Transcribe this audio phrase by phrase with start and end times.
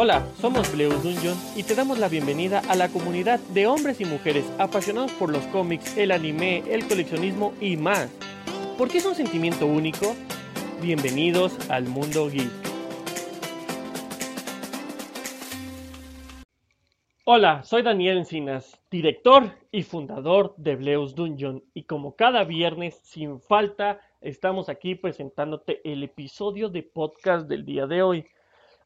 [0.00, 4.04] Hola, somos Bleus Dungeon y te damos la bienvenida a la comunidad de hombres y
[4.04, 8.08] mujeres apasionados por los cómics, el anime, el coleccionismo y más.
[8.78, 10.14] ¿Por qué es un sentimiento único?
[10.80, 12.48] Bienvenidos al mundo geek.
[17.24, 23.40] Hola, soy Daniel Encinas, director y fundador de Bleus Dungeon y como cada viernes sin
[23.40, 28.24] falta estamos aquí presentándote el episodio de podcast del día de hoy.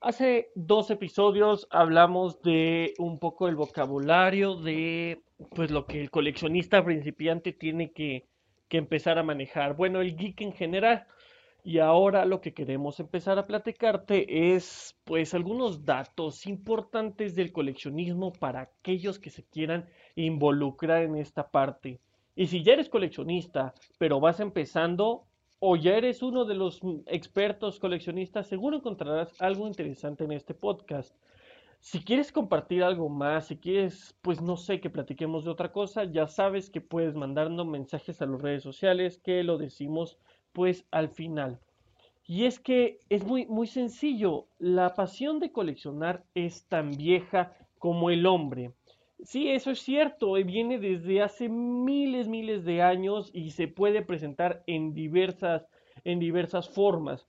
[0.03, 5.23] Hace dos episodios hablamos de un poco el vocabulario de
[5.55, 8.27] pues lo que el coleccionista principiante tiene que,
[8.67, 9.77] que empezar a manejar.
[9.77, 11.07] Bueno, el geek en general.
[11.63, 18.33] Y ahora lo que queremos empezar a platicarte es pues algunos datos importantes del coleccionismo
[18.33, 22.01] para aquellos que se quieran involucrar en esta parte.
[22.35, 25.27] Y si ya eres coleccionista, pero vas empezando,
[25.65, 31.15] o ya eres uno de los expertos coleccionistas, seguro encontrarás algo interesante en este podcast.
[31.79, 36.03] Si quieres compartir algo más, si quieres, pues no sé, que platiquemos de otra cosa,
[36.03, 40.19] ya sabes que puedes mandarnos mensajes a las redes sociales, que lo decimos
[40.53, 41.61] pues al final.
[42.27, 48.11] Y es que es muy, muy sencillo, la pasión de coleccionar es tan vieja como
[48.11, 48.73] el hombre.
[49.25, 54.65] Sí, eso es cierto, viene desde hace miles, miles de años y se puede presentar
[54.67, 55.67] en diversas,
[56.03, 57.29] en diversas formas.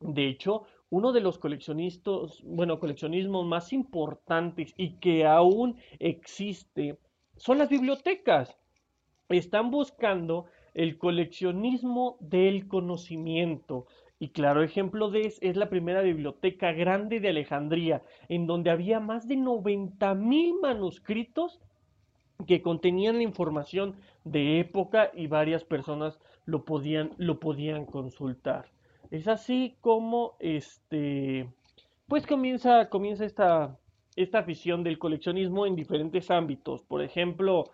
[0.00, 6.98] De hecho, uno de los coleccionistas, bueno, coleccionismos más importantes y que aún existe
[7.36, 8.56] son las bibliotecas.
[9.28, 13.86] Están buscando el coleccionismo del conocimiento.
[14.18, 18.98] Y claro ejemplo de es, es la primera biblioteca grande de Alejandría, en donde había
[18.98, 21.60] más de 90 mil manuscritos
[22.46, 28.66] que contenían la información de época y varias personas lo podían, lo podían consultar.
[29.10, 31.48] Es así como este
[32.08, 33.76] pues comienza, comienza esta,
[34.14, 36.82] esta afición del coleccionismo en diferentes ámbitos.
[36.82, 37.64] Por ejemplo,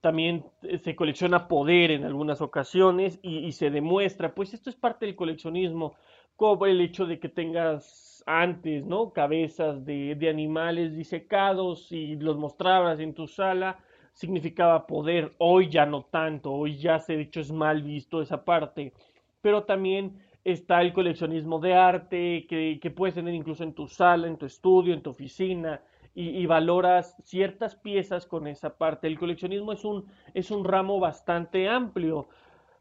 [0.00, 5.06] también eh, se colecciona poder en algunas ocasiones y, se demuestra, pues esto es parte
[5.06, 5.94] del coleccionismo,
[6.36, 9.12] como el hecho de que tengas antes, ¿no?
[9.12, 13.78] Cabezas de, de animales disecados y los mostrabas en tu sala,
[14.12, 18.44] significaba poder, hoy ya no tanto, hoy ya se de hecho es mal visto esa
[18.44, 18.92] parte,
[19.40, 24.26] pero también está el coleccionismo de arte que, que puedes tener incluso en tu sala,
[24.26, 25.80] en tu estudio, en tu oficina,
[26.20, 29.06] y, valoras ciertas piezas con esa parte.
[29.06, 32.28] El coleccionismo es un, es un ramo bastante amplio.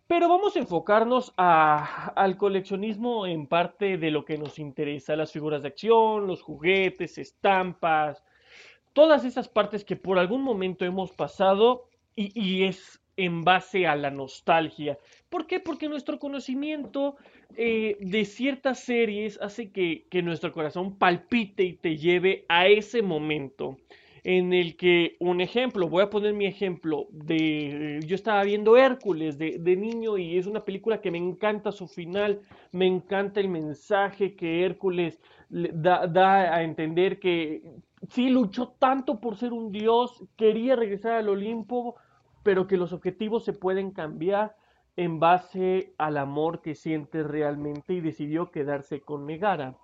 [0.07, 5.31] Pero vamos a enfocarnos a, al coleccionismo en parte de lo que nos interesa, las
[5.31, 8.23] figuras de acción, los juguetes, estampas,
[8.93, 11.83] todas esas partes que por algún momento hemos pasado
[12.15, 14.97] y, y es en base a la nostalgia.
[15.29, 15.59] ¿Por qué?
[15.59, 17.17] Porque nuestro conocimiento
[17.55, 23.77] eh, de ciertas series hace que, nuestro corazón palpite y te lleve a ese momento
[24.23, 29.37] en el que, un ejemplo, voy a poner mi ejemplo de, yo estaba viendo Hércules
[29.37, 32.41] de, niño y es una película que me encanta su final,
[32.71, 37.61] me encanta el mensaje que Hércules da, da a entender que
[38.09, 41.95] sí luchó tanto por ser un dios, quería regresar al Olimpo,
[42.43, 44.55] pero que los objetivos se pueden cambiar
[44.97, 49.75] en base al amor que siente realmente y decidió quedarse con Megara.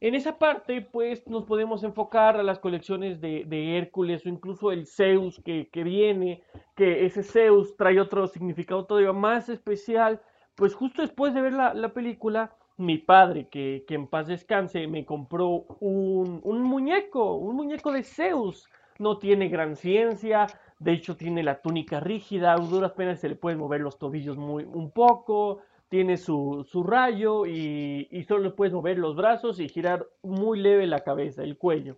[0.00, 4.86] En esa parte, pues, nos podemos enfocar a las colecciones de, Hércules o incluso el
[4.86, 6.42] Zeus que, viene,
[6.76, 10.20] que ese Zeus trae otro significado todavía más especial.
[10.54, 15.04] Pues justo después de ver la, película, mi padre, que, que, en paz descanse, me
[15.04, 18.68] compró un, un muñeco, un muñeco de Zeus.
[18.98, 23.34] No tiene gran ciencia, de hecho, tiene la túnica rígida, a duras penas se le
[23.34, 28.50] pueden mover los tobillos muy, un poco, tiene su, su rayo y, y, solo le
[28.50, 31.96] puedes mover los brazos y girar muy leve la cabeza, el cuello.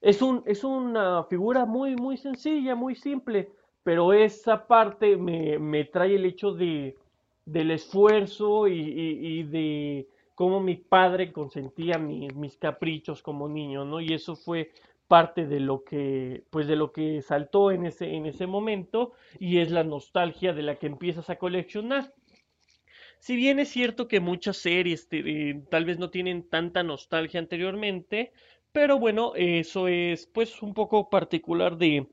[0.00, 3.50] Es, un, es una figura muy, muy sencilla, muy simple,
[3.82, 6.96] pero esa parte me, me trae el hecho de,
[7.44, 14.00] del esfuerzo y, y, de cómo mi padre consentía mis, mis caprichos como niño, ¿no?
[14.00, 14.70] Y eso fue
[15.08, 19.58] parte de lo que pues de lo que saltó en ese en ese momento y
[19.58, 22.12] es la nostalgia de la que empiezas a coleccionar.
[23.18, 28.32] Si bien es cierto que muchas series eh, tal vez no tienen tanta nostalgia anteriormente
[28.70, 32.06] pero bueno eso es pues un poco particular de,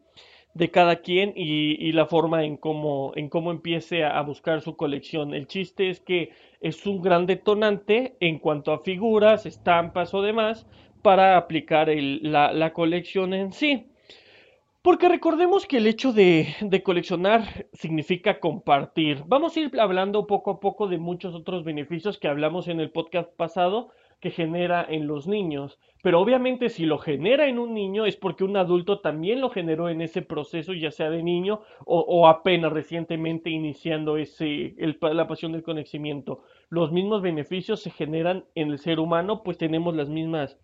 [0.54, 5.34] de cada quien y, la forma en cómo en cómo empiece a buscar su colección.
[5.34, 6.32] El chiste es que
[6.62, 10.66] es un gran detonante en cuanto a figuras estampas o demás
[11.06, 13.92] para aplicar la, colección en sí.
[14.82, 19.22] Porque recordemos que el hecho de, coleccionar significa compartir.
[19.28, 22.90] Vamos a ir hablando poco a poco de muchos otros beneficios que hablamos en el
[22.90, 25.78] podcast pasado, que genera en los niños.
[26.02, 29.90] Pero obviamente si lo genera en un niño es porque un adulto también lo generó
[29.90, 35.62] en ese proceso, ya sea de niño o, apenas recientemente iniciando ese, la pasión del
[35.62, 36.42] conocimiento.
[36.70, 40.58] Los mismos beneficios se generan en el ser humano, pues tenemos las mismas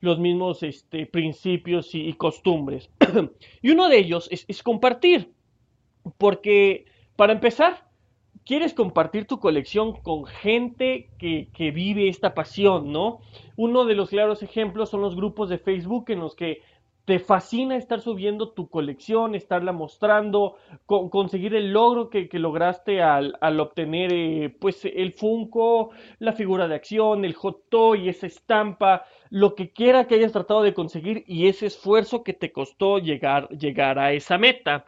[0.00, 2.90] los mismos este, principios y, costumbres.
[3.62, 5.32] y uno de ellos es, compartir,
[6.18, 6.86] porque
[7.16, 7.86] para empezar,
[8.44, 13.20] quieres compartir tu colección con gente que, vive esta pasión, ¿no?
[13.56, 16.62] Uno de los claros ejemplos son los grupos de Facebook en los que
[17.04, 20.56] te fascina estar subiendo tu colección, estarla mostrando,
[20.86, 27.24] conseguir el logro que, lograste al, obtener eh, pues el Funko, la figura de acción,
[27.24, 31.66] el hot toy, esa estampa, lo que quiera que hayas tratado de conseguir y ese
[31.66, 34.84] esfuerzo que te costó llegar, llegar a esa meta.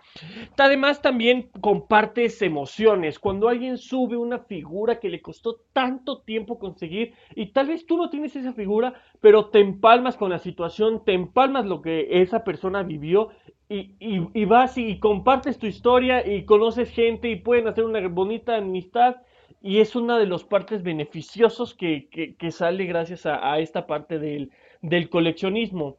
[0.59, 3.21] Además también compartes emociones.
[3.21, 7.97] Cuando alguien sube una figura que le costó tanto tiempo conseguir y tal vez tú
[7.97, 12.43] no tienes esa figura, pero te empalmas con la situación, te empalmas lo que esa
[12.43, 13.29] persona vivió
[13.69, 18.57] y, y vas y compartes tu historia y conoces gente y pueden hacer una bonita
[18.57, 19.17] amistad
[19.63, 24.51] y es una de los partes beneficiosos que, que, sale gracias a, esta parte del,
[24.81, 25.97] del, coleccionismo.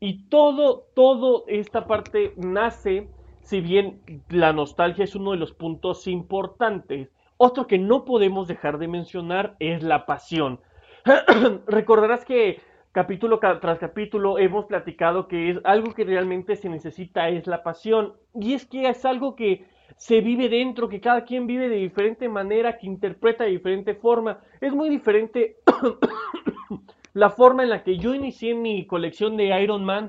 [0.00, 3.08] Y todo, todo esta parte nace,
[3.42, 8.78] si bien la nostalgia es uno de los puntos importantes, otro que no podemos dejar
[8.78, 10.60] de mencionar es la pasión.
[11.66, 17.46] Recordarás que capítulo tras capítulo hemos platicado que es algo que realmente se necesita es
[17.46, 18.14] la pasión.
[18.34, 19.64] Y es que es algo que
[19.96, 24.40] se vive dentro, que cada quien vive de diferente manera, que interpreta de diferente forma.
[24.60, 25.56] Es muy diferente
[27.12, 30.08] la forma en la que yo inicié mi colección de Iron Man,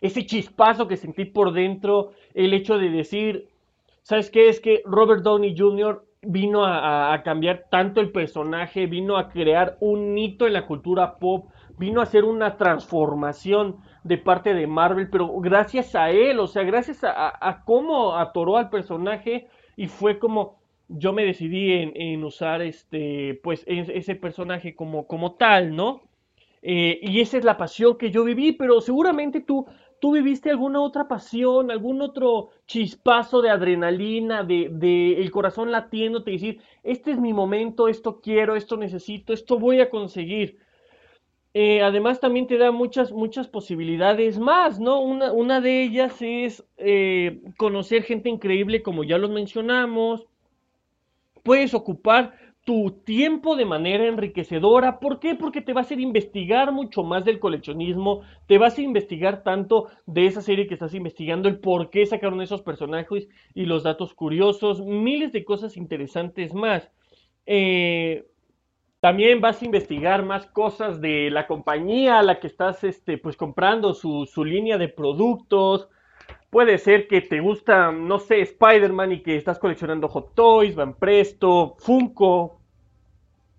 [0.00, 3.48] ese chispazo que sentí por dentro, el hecho de decir,
[4.02, 4.48] ¿sabes qué?
[4.48, 6.04] Es que Robert Downey Jr.
[6.22, 11.48] vino a, cambiar tanto el personaje, vino a crear un hito en la cultura pop,
[11.78, 16.62] vino a hacer una transformación de parte de Marvel, pero gracias a él, o sea,
[16.62, 20.58] gracias a, cómo atoró al personaje y fue como
[20.88, 26.02] yo me decidí en, usar este, pues ese personaje como, como tal, ¿no?
[26.62, 29.66] Eh, y esa es la pasión que yo viví, pero seguramente tú,
[30.00, 36.22] tú viviste alguna otra pasión, algún otro chispazo de adrenalina, de, de el corazón latiendo,
[36.22, 40.58] te decir, este es mi momento, esto quiero, esto necesito, esto voy a conseguir.
[41.58, 45.00] Eh, además también te da muchas, muchas posibilidades más, ¿no?
[45.00, 50.26] Una, de ellas es eh, conocer gente increíble, como ya los mencionamos.
[51.42, 52.34] Puedes ocupar
[52.66, 55.00] tu tiempo de manera enriquecedora.
[55.00, 55.34] ¿Por qué?
[55.34, 59.86] Porque te va a hacer investigar mucho más del coleccionismo, te vas a investigar tanto
[60.04, 64.12] de esa serie que estás investigando, el por qué sacaron esos personajes y los datos
[64.12, 66.90] curiosos, miles de cosas interesantes más.
[67.46, 68.26] Eh,
[69.00, 73.36] también vas a investigar más cosas de la compañía a la que estás este, pues,
[73.36, 75.88] comprando su, línea de productos.
[76.50, 80.94] Puede ser que te gusta, no sé, Spider-Man y que estás coleccionando Hot Toys, Van
[80.94, 82.58] Presto, Funko,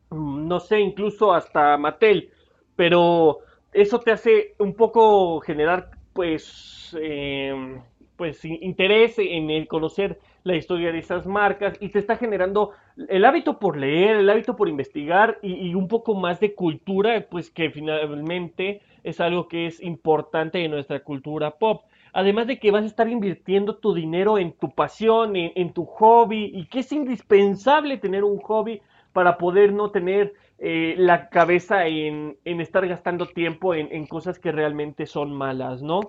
[0.10, 2.32] mm, no sé, incluso hasta Mattel.
[2.76, 3.40] Pero
[3.74, 7.82] eso te hace un poco generar, pues, em,
[8.16, 12.72] pues interés en el conocer la historia de esas marcas y te está generando
[13.10, 17.52] el hábito por leer, el hábito por investigar y, un poco más de cultura, pues
[17.52, 21.84] que finalmente es algo que es importante en nuestra cultura pop.
[22.14, 26.50] Además de que vas a estar invirtiendo tu dinero en tu pasión, en, tu hobby
[26.54, 32.38] y que es indispensable tener un hobby para poder no tener eh, la cabeza en,
[32.46, 36.00] en, estar gastando tiempo en, en, cosas que realmente son malas, ¿no?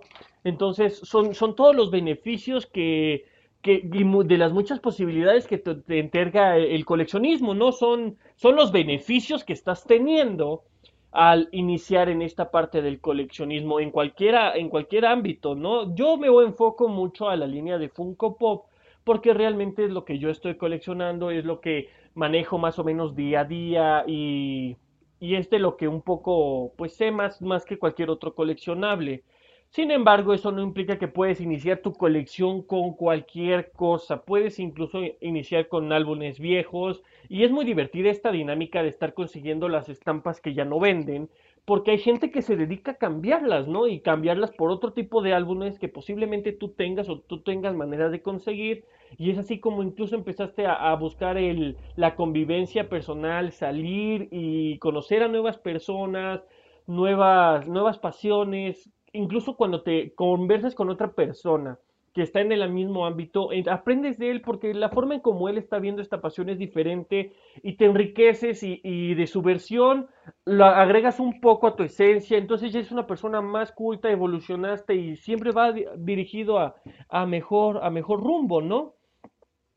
[0.45, 3.27] Entonces son, son todos los beneficios que,
[3.63, 7.73] de las muchas posibilidades que te, entrega el coleccionismo, ¿no?
[7.73, 10.63] Son, son los beneficios que estás teniendo
[11.11, 15.95] al iniciar en esta parte del coleccionismo en cualquiera en cualquier ámbito, ¿no?
[15.95, 18.67] Yo me enfoco mucho a la línea de Funko Pop
[19.05, 23.17] porque realmente es lo que yo estoy coleccionando, es lo que manejo más o menos
[23.17, 24.77] día a día y,
[25.19, 29.25] y es de lo que un poco pues sé más, más que cualquier otro coleccionable.
[29.71, 34.23] Sin embargo, eso no implica que puedes iniciar tu colección con cualquier cosa.
[34.25, 39.69] Puedes incluso iniciar con álbumes viejos y es muy divertida esta dinámica de estar consiguiendo
[39.69, 41.29] las estampas que ya no venden,
[41.67, 43.89] porque hay gente que se dedica a cambiarlas, ¿no?
[43.89, 48.09] Y cambiarlas por otro tipo de álbumes que posiblemente tú tengas o tú tengas manera
[48.09, 48.85] de conseguir.
[49.19, 55.23] Y es así como incluso empezaste a, buscar el, la convivencia personal, salir y conocer
[55.23, 56.43] a nuevas personas,
[56.87, 61.79] nuevas, nuevas pasiones, incluso cuando te conversas con otra persona
[62.15, 65.59] que está en el mismo ámbito, aprendes de él porque la forma en como él
[65.59, 70.09] está viendo esta pasión es diferente y te enriqueces y, de su versión
[70.45, 74.95] lo agregas un poco a tu esencia, entonces ya es una persona más culta, evolucionaste
[74.95, 76.77] y siempre va dirigido a,
[77.09, 78.95] a mejor, a mejor rumbo, ¿no?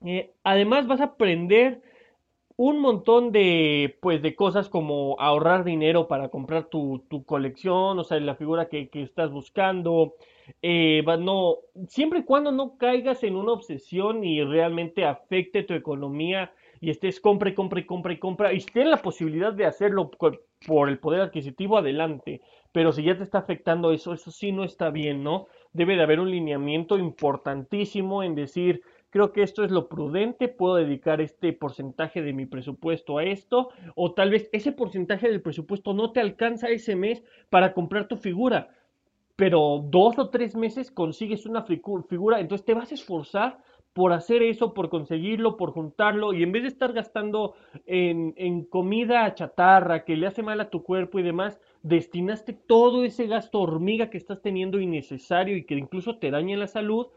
[0.03, 1.81] Eh, además vas a aprender
[2.63, 8.03] un montón de, pues, de cosas como ahorrar dinero para comprar tu, tu colección, o
[8.03, 10.13] sea, la figura que, que estás buscando,
[10.61, 11.55] eh, no,
[11.87, 17.19] siempre y cuando no caigas en una obsesión y realmente afecte tu economía y estés
[17.19, 21.79] compra y compra y y compra y la posibilidad de hacerlo por el poder adquisitivo,
[21.79, 22.41] adelante.
[22.71, 25.47] Pero si ya te está afectando eso, eso sí no está bien, ¿no?
[25.73, 30.75] Debe de haber un lineamiento importantísimo en decir, creo que esto es lo prudente, puedo
[30.75, 35.93] dedicar este porcentaje de mi presupuesto a esto, o tal vez ese porcentaje del presupuesto
[35.93, 38.69] no te alcanza ese mes para comprar tu figura
[39.41, 43.57] pero dos o tres meses consigues una figura, entonces te vas a esforzar
[43.91, 47.55] por hacer eso, por conseguirlo, por juntarlo, y en vez de estar gastando
[47.87, 53.03] en, en, comida chatarra que le hace mal a tu cuerpo y demás, destinaste todo
[53.03, 57.07] ese gasto hormiga que estás teniendo innecesario y que incluso te daña la salud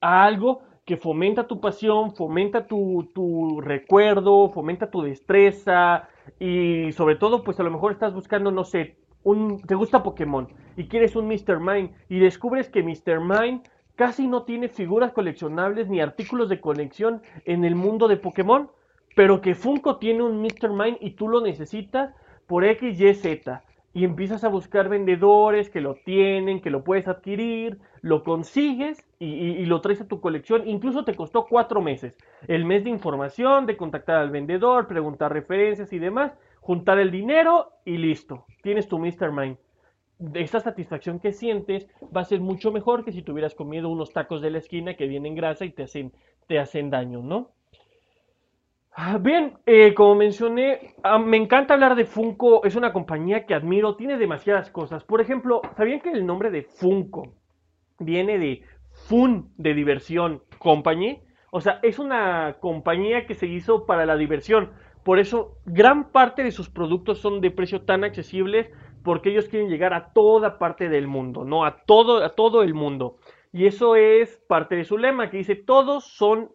[0.00, 7.16] a algo que fomenta tu pasión, fomenta tu, tu recuerdo, fomenta tu destreza y sobre
[7.16, 8.96] todo pues a lo mejor estás buscando, no sé,
[9.66, 11.58] te gusta Pokémon y quieres un Mr.
[11.58, 13.20] Mime y descubres que Mr.
[13.20, 13.62] Mime
[13.96, 18.70] casi no tiene figuras coleccionables ni artículos de conexión en el mundo de Pokémon,
[19.16, 20.70] pero que Funko tiene un Mr.
[20.70, 22.14] Mime y tú lo necesitas
[22.46, 23.64] por X, Y, Z.
[23.96, 29.64] Y empiezas a buscar vendedores que lo tienen, que lo puedes adquirir, lo consigues y,
[29.64, 30.68] lo traes a tu colección.
[30.68, 32.18] Incluso te costó cuatro meses.
[32.46, 36.32] El mes de información, de contactar al vendedor, preguntar referencias y demás
[36.66, 39.30] juntar el dinero y listo, tienes tu Mr.
[39.30, 39.56] Mind.
[40.34, 44.42] Esa satisfacción que sientes va a ser mucho mejor que si tuvieras comido unos tacos
[44.42, 46.12] de la esquina que vienen grasa y te hacen,
[46.48, 47.52] te hacen daño, ¿no?
[48.98, 53.52] Ah, bien, eh, como mencioné, ah, me encanta hablar de Funko, es una compañía que
[53.52, 55.04] admiro, tiene demasiadas cosas.
[55.04, 57.34] Por ejemplo, ¿sabían que el nombre de Funko
[57.98, 58.62] viene de
[59.06, 61.20] Fun, de diversión, Company?
[61.50, 64.70] O sea, es una compañía que se hizo para la diversión.
[65.04, 68.70] Por eso, gran parte de sus productos son de precio tan accesibles
[69.02, 71.66] porque ellos quieren llegar a toda parte del mundo, ¿no?
[71.66, 73.18] A todo, a todo el mundo.
[73.52, 76.50] Y eso es parte de su lema, que dice, todos son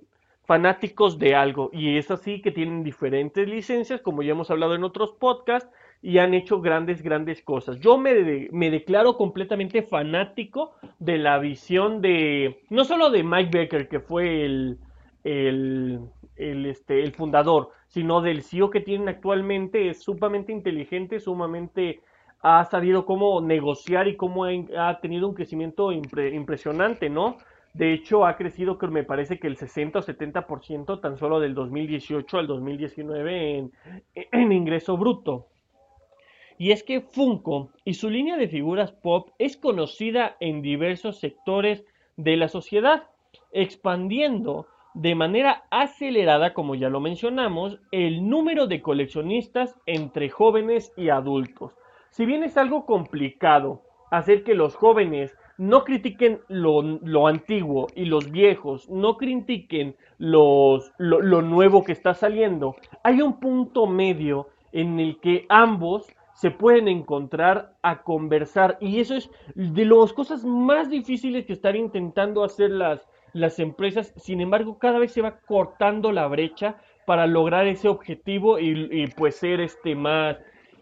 [0.51, 1.69] fanáticos de algo.
[1.71, 6.17] Y es así que tienen diferentes licencias, como ya hemos hablado en otros podcasts, y
[6.17, 7.79] han hecho grandes, grandes cosas.
[7.79, 13.87] Yo me, me declaro completamente fanático de la visión de, no solo de Mike Becker,
[13.87, 14.77] que fue el,
[15.23, 16.01] el,
[16.35, 19.89] este, el fundador, sino del CEO que tienen actualmente.
[19.89, 22.01] Es sumamente inteligente, sumamente
[22.41, 27.37] ha sabido cómo negociar y cómo ha tenido un crecimiento impresionante, ¿no?
[27.73, 31.55] De hecho, ha crecido, que me parece que el 60 o 70% tan solo del
[31.55, 33.71] 2018 al 2019 en,
[34.13, 35.47] en ingreso bruto.
[36.57, 41.85] Y es que Funko y su línea de figuras pop es conocida en diversos sectores
[42.17, 43.03] de la sociedad,
[43.51, 51.09] expandiendo de manera acelerada, como ya lo mencionamos, el número de coleccionistas entre jóvenes y
[51.09, 51.73] adultos.
[52.09, 58.31] Si bien es algo complicado hacer que los jóvenes no critiquen lo, antiguo y los
[58.31, 64.99] viejos no critiquen los, lo, lo nuevo que está saliendo, hay un punto medio en
[64.99, 70.89] el que ambos se pueden encontrar a conversar y eso es de las cosas más
[70.89, 76.11] difíciles que estar intentando hacer las, las empresas, sin embargo, cada vez se va cortando
[76.11, 80.37] la brecha para lograr ese objetivo y, pues ser este más,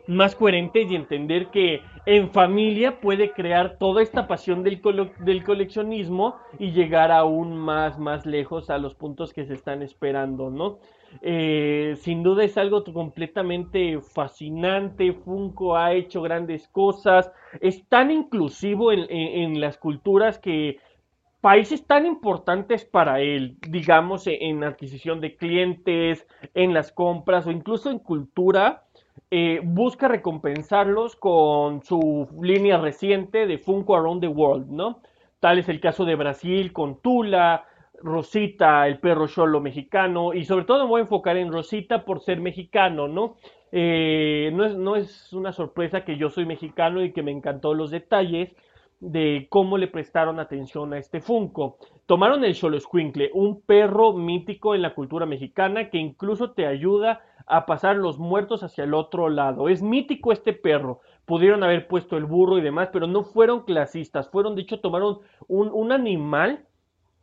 [0.10, 4.82] más coherente y entender que en familia puede crear toda esta pasión del,
[5.20, 10.50] del coleccionismo y llegar aún más, más lejos a los puntos que se están esperando,
[10.50, 10.80] ¿no?
[11.22, 15.14] Eh, sin duda es algo completamente fascinante.
[15.14, 17.32] Funko ha hecho grandes cosas.
[17.62, 20.78] Es tan inclusivo en las culturas que
[21.42, 27.90] países tan importantes para él, digamos, en adquisición de clientes, en las compras o incluso
[27.90, 28.84] en cultura,
[29.32, 35.02] eh, busca recompensarlos con su línea reciente de Funko Around the World, ¿no?
[35.40, 37.66] Tal es el caso de Brasil con Tula,
[38.02, 42.22] Rosita, el perro cholo mexicano, y sobre todo me voy a enfocar en Rosita por
[42.22, 43.38] ser mexicano, ¿no?
[43.72, 48.56] Eh, no, es, una sorpresa que yo soy mexicano y que me encantó los detalles,
[49.00, 51.78] de cómo le prestaron atención a este Funko.
[52.06, 57.66] Tomaron el Xoloscuincle, un perro mítico en la cultura mexicana que incluso te ayuda a
[57.66, 59.70] pasar los muertos hacia el otro lado.
[59.70, 61.02] Es mítico este perro.
[61.26, 64.30] Pudieron haber puesto el burro y demás, pero no fueron clasistas.
[64.30, 66.66] Fueron, de hecho, tomaron un, un animal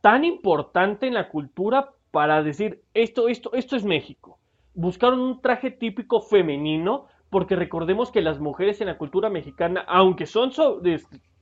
[0.01, 4.37] tan importante en la cultura para decir esto, esto, esto es México.
[4.73, 10.25] Buscaron un traje típico femenino porque recordemos que las mujeres en la cultura mexicana, aunque
[10.25, 10.51] son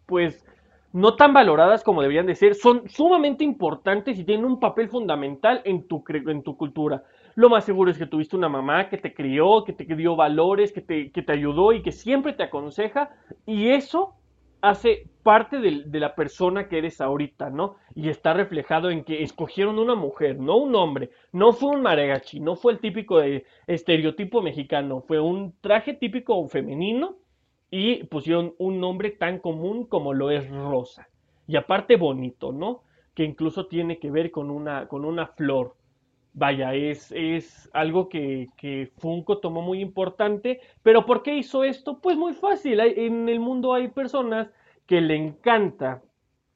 [0.06, 0.46] pues
[0.94, 5.62] no tan valoradas como deberían de ser, son sumamente importantes y tienen un papel fundamental
[5.65, 7.04] en tu, en tu cultura.
[7.36, 10.72] Lo más seguro es que tuviste una mamá que te crió, que te dio valores,
[10.72, 13.12] que te, que te ayudó y que siempre te aconseja
[13.46, 14.15] y eso
[14.62, 17.75] hace parte de, la persona que eres ahorita, ¿no?
[17.94, 22.39] Y está reflejado en que escogieron una mujer, no un hombre, no fue un maregachi,
[22.39, 27.18] no fue el típico de estereotipo mexicano, fue un traje típico femenino
[27.70, 31.08] y pusieron un nombre tan común como lo es Rosa.
[31.48, 32.84] Y aparte bonito, ¿no?
[33.13, 35.75] Que incluso tiene que ver con una, con una flor.
[36.38, 40.60] Vaya, es, es algo que, que, Funko tomó muy importante.
[40.84, 42.00] Pero ¿por qué hizo esto?
[42.01, 42.80] Pues muy fácil.
[42.80, 44.50] en el mundo hay personas
[44.86, 46.01] que le encanta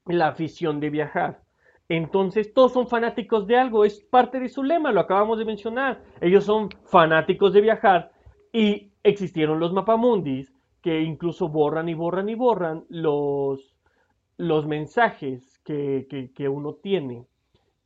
[0.06, 1.40] la afición de viajar.
[1.88, 6.00] Entonces todos son fanáticos de algo, es parte de su lema, lo acabamos de mencionar.
[6.20, 8.12] Ellos son fanáticos de viajar
[8.52, 13.74] y existieron los mapamundis que incluso borran y borran y borran los,
[14.36, 17.26] los mensajes que, que, uno tiene.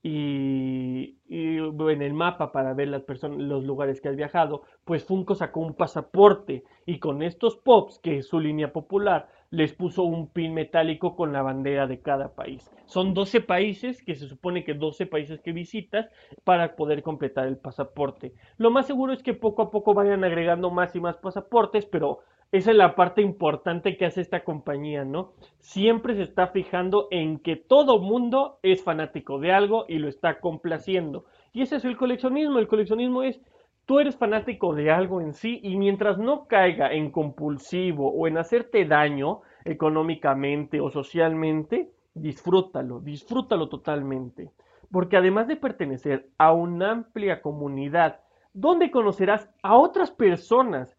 [0.06, 5.34] Y, en el mapa para ver las personas, los lugares que has viajado, pues Funko
[5.34, 10.28] sacó un pasaporte y con estos pops, que es su línea popular, les puso un
[10.28, 12.70] pin metálico con la bandera de cada país.
[12.84, 16.10] Son 12 países, que se supone que 12 países que visitas
[16.44, 18.34] para poder completar el pasaporte.
[18.58, 22.20] Lo más seguro es que poco a poco vayan agregando más y más pasaportes, pero
[22.54, 25.32] esa es la parte importante que hace esta compañía, ¿no?
[25.58, 30.38] Siempre se está fijando en que todo mundo es fanático de algo y lo está
[30.38, 31.24] complaciendo.
[31.52, 32.60] Y ese es el coleccionismo.
[32.60, 33.40] El coleccionismo es
[33.86, 38.38] tú eres fanático de algo en sí y mientras no caiga en compulsivo o en
[38.38, 44.52] hacerte daño económicamente o socialmente, disfrútalo, disfrútalo totalmente.
[44.92, 48.20] Porque además de pertenecer a una amplia comunidad
[48.52, 50.96] donde conocerás a otras personas,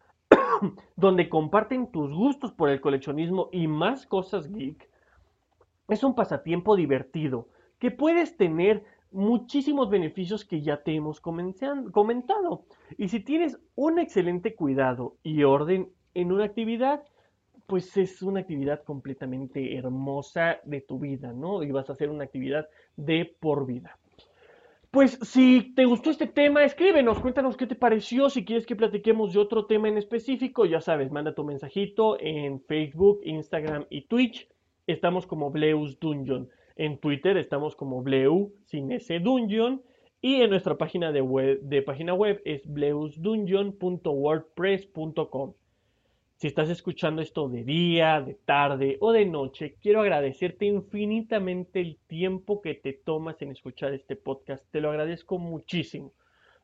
[0.96, 4.88] donde comparten tus gustos por el coleccionismo y más cosas geek,
[5.88, 12.64] es un pasatiempo divertido que puedes tener muchísimos beneficios que ya te hemos comentado.
[12.98, 17.02] Y si tienes un excelente cuidado y orden en una actividad,
[17.66, 21.62] pues es una actividad completamente hermosa de tu vida, ¿no?
[21.62, 23.98] Y vas a hacer una actividad de por vida.
[24.96, 29.34] Pues si te gustó este tema, escríbenos, cuéntanos qué te pareció, si quieres que platiquemos
[29.34, 34.48] de otro tema en específico, ya sabes, manda tu mensajito en Facebook, Instagram y Twitch.
[34.86, 36.48] Estamos como Bleus Dungeon.
[36.76, 39.82] En Twitter estamos como Bleu sin ese Dungeon.
[40.22, 45.52] Y en nuestra página de, página web es bleusdungeon.wordpress.com.
[46.36, 51.98] Si estás escuchando esto de día, de tarde o de noche, quiero agradecerte infinitamente el
[52.06, 54.64] tiempo que te tomas en escuchar este podcast.
[54.70, 56.12] Te lo agradezco muchísimo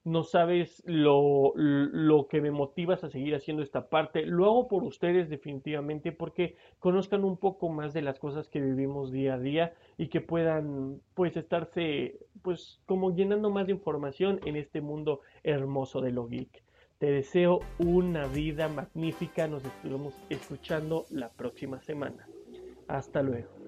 [0.04, 4.26] no sabes lo, lo, que me motivas a seguir haciendo esta parte.
[4.26, 9.12] Lo hago por ustedes definitivamente porque conozcan un poco más de las cosas que vivimos
[9.12, 14.56] día a día y que puedan pues estarse pues como llenando más de información en
[14.56, 16.62] este mundo hermoso de lo geek.
[17.02, 19.48] Te deseo una vida magnífica.
[19.48, 22.28] Nos estaremos escuchando la próxima semana.
[22.86, 23.61] Hasta luego.